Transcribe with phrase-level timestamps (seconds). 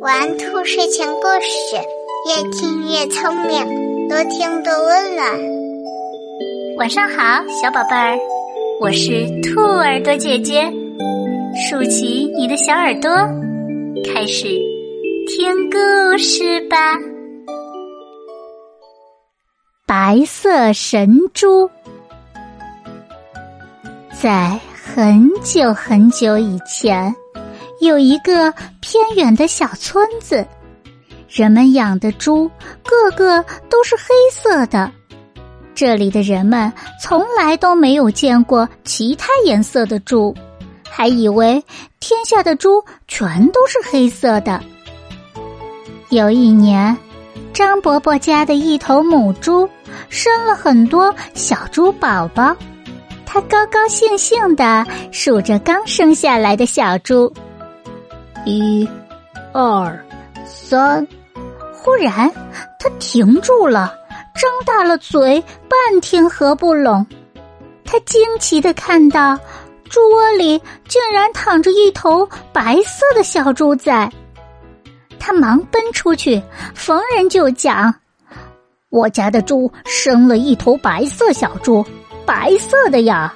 [0.00, 1.76] 玩兔睡前故事，
[2.28, 5.26] 越听越聪明，多听多温暖。
[6.76, 8.18] 晚上好，小宝贝儿，
[8.82, 10.70] 我是兔耳朵姐姐，
[11.56, 13.10] 竖起你的小耳朵，
[14.12, 14.48] 开始
[15.28, 16.76] 听故事吧。
[19.86, 21.70] 白色神珠，
[24.20, 27.14] 在很久很久以前。
[27.84, 30.46] 有一个偏远的小村子，
[31.28, 32.50] 人们养的猪
[32.82, 34.90] 个个都是黑色的。
[35.74, 40.34] 这里的人们从来都没有见过其他颜色的猪，
[40.88, 41.62] 还以为
[42.00, 44.60] 天下的猪全都是黑色的。
[46.10, 46.96] 有一年，
[47.52, 49.68] 张伯伯家的一头母猪
[50.08, 52.56] 生了很多小猪宝宝，
[53.26, 57.30] 他高高兴兴的数着刚生下来的小猪。
[58.44, 58.88] 一、
[59.52, 60.04] 二、
[60.46, 61.06] 三，
[61.72, 62.30] 忽然
[62.78, 63.94] 他停住了，
[64.34, 67.06] 张大了嘴，半天合不拢。
[67.84, 69.38] 他惊奇的看到，
[69.88, 74.12] 猪窝里竟然躺着一头白色的小猪仔。
[75.18, 76.42] 他忙奔出去，
[76.74, 77.94] 逢人就讲
[78.90, 81.82] ：“我家的猪生了一头白色小猪，
[82.26, 83.32] 白色的呀。”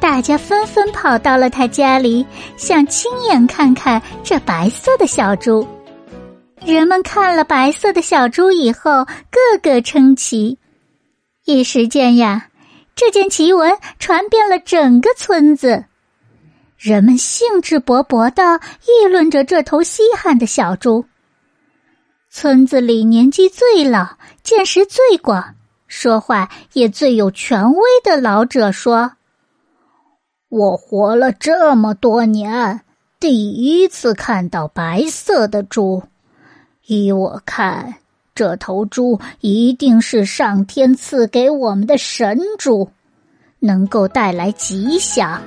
[0.00, 5.66] 大家纷纷跑到了他家里，想亲眼看看这白色的小猪。
[6.64, 10.58] 人们看了白色的小猪以后，个个称奇。
[11.44, 12.48] 一时间呀，
[12.96, 15.84] 这件奇闻传遍了整个村子，
[16.78, 21.04] 人们兴致勃勃的议论着这头稀罕的小猪。
[22.30, 25.56] 村子里年纪最老、见识最广、
[25.88, 29.12] 说话也最有权威的老者说。
[30.50, 32.80] 我活了这么多年，
[33.20, 36.02] 第一次看到白色的猪。
[36.86, 37.94] 依我看，
[38.34, 42.90] 这头猪一定是上天赐给我们的神猪，
[43.60, 45.40] 能够带来吉祥。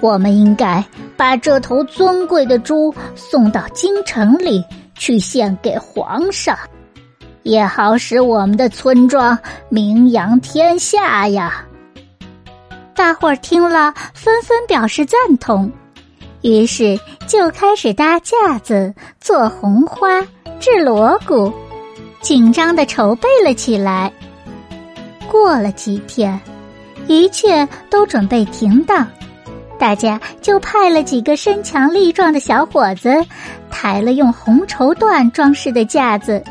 [0.00, 0.84] 我们应该
[1.16, 4.64] 把这头尊贵的猪送到京城里
[4.96, 6.58] 去献给皇上，
[7.44, 9.38] 也好使我们的村庄
[9.68, 11.64] 名扬天下呀。
[13.00, 15.72] 大伙儿听了，纷纷表示赞同，
[16.42, 20.20] 于是就开始搭架子、做红花、
[20.60, 21.50] 制锣鼓，
[22.20, 24.12] 紧张的筹备了起来。
[25.30, 26.38] 过了几天，
[27.06, 29.08] 一切都准备停当，
[29.78, 33.24] 大家就派了几个身强力壮的小伙子，
[33.70, 36.44] 抬了用红绸缎装饰的架子，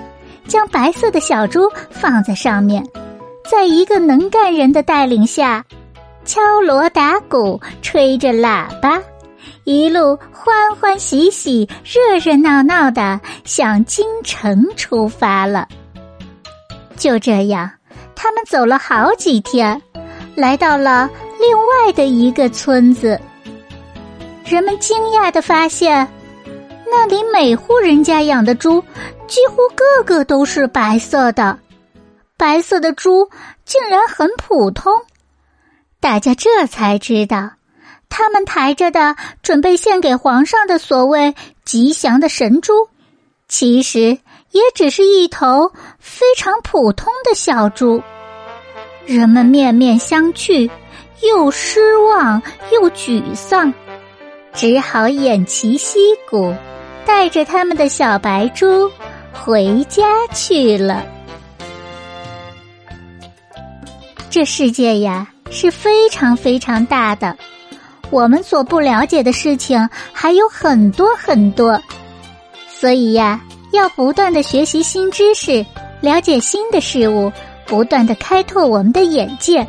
[0.48, 2.84] 将白色的小猪放在上面，
[3.48, 5.64] 在一个能干人的带领下。
[6.30, 9.02] 敲锣打鼓，吹着喇叭，
[9.64, 15.68] 一路欢欢喜喜、热热闹闹的向京城出发了。
[16.96, 17.68] 就这样，
[18.16, 19.82] 他们走了好几天，
[20.36, 23.20] 来到了另外的一个村子。
[24.46, 26.08] 人们惊讶的发现，
[26.86, 28.80] 那里每户人家养的猪
[29.26, 31.58] 几乎个个都是白色的，
[32.38, 33.28] 白色的猪
[33.66, 34.94] 竟然很普通。
[36.02, 37.52] 大家这才知道，
[38.08, 42.88] 他们抬着的准备献给皇上的所谓吉祥的神猪，
[43.48, 44.18] 其实
[44.52, 48.02] 也只是一头非常普通的小猪。
[49.06, 50.70] 人们面面相觑，
[51.22, 53.74] 又失望又沮丧，
[54.54, 56.00] 只好偃旗息
[56.30, 56.56] 鼓，
[57.06, 58.90] 带着他们的小白猪
[59.34, 61.06] 回家去了。
[64.30, 65.28] 这世界呀！
[65.52, 67.36] 是非常非常大的，
[68.10, 71.82] 我们所不了解的事情还有很多很多，
[72.70, 75.66] 所以呀，要不断的学习新知识，
[76.02, 77.32] 了解新的事物，
[77.66, 79.68] 不断的开拓我们的眼界，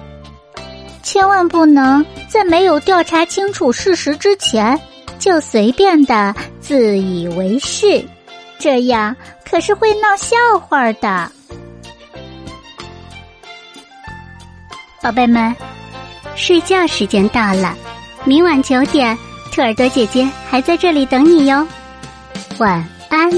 [1.02, 4.78] 千万不能在没有调查清楚事实之前
[5.18, 8.04] 就随便的自以为是，
[8.58, 9.16] 这样
[9.48, 11.30] 可是会闹笑话的。
[15.02, 15.56] 宝贝们，
[16.36, 17.74] 睡觉时间到了，
[18.24, 19.16] 明晚九点，
[19.50, 21.66] 兔耳朵姐姐还在这里等你哟，
[22.58, 23.30] 晚安。